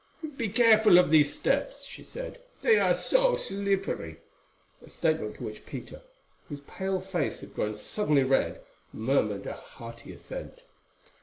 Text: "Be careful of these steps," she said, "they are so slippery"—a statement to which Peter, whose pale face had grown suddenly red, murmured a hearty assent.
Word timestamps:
"Be 0.35 0.49
careful 0.49 0.97
of 0.97 1.11
these 1.11 1.31
steps," 1.31 1.83
she 1.83 2.03
said, 2.03 2.41
"they 2.63 2.79
are 2.79 2.95
so 2.95 3.35
slippery"—a 3.35 4.89
statement 4.89 5.35
to 5.35 5.43
which 5.43 5.63
Peter, 5.67 6.01
whose 6.49 6.61
pale 6.61 6.99
face 7.01 7.41
had 7.41 7.53
grown 7.53 7.75
suddenly 7.75 8.23
red, 8.23 8.61
murmured 8.91 9.45
a 9.45 9.53
hearty 9.53 10.11
assent. 10.11 10.63